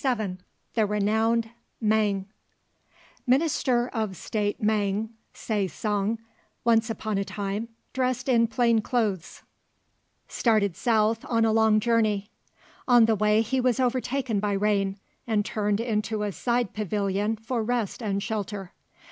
XLVII 0.03 0.37
THE 0.73 0.87
RENOWNED 0.87 1.51
MAING 1.79 2.25
Minister 3.27 3.87
of 3.89 4.17
State 4.17 4.59
Maing 4.59 5.09
Sa 5.31 5.67
song 5.67 6.17
once 6.63 6.89
upon 6.89 7.19
a 7.19 7.23
time, 7.23 7.69
dressed 7.93 8.27
in 8.27 8.47
plain 8.47 8.81
clothes, 8.81 9.43
started 10.27 10.75
south 10.75 11.23
on 11.25 11.45
a 11.45 11.53
long 11.53 11.79
journey. 11.79 12.31
On 12.87 13.05
the 13.05 13.15
way 13.15 13.43
he 13.43 13.61
was 13.61 13.79
overtaken 13.79 14.39
by 14.39 14.53
rain, 14.53 14.97
and 15.27 15.45
turned 15.45 15.79
into 15.79 16.23
a 16.23 16.31
side 16.31 16.73
pavilion 16.73 17.35
for 17.35 17.63
rest 17.63 18.01
and 18.01 18.23
shelter. 18.23 18.71